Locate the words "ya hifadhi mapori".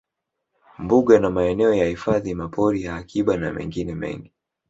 1.73-2.83